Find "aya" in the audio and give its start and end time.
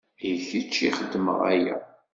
1.51-1.77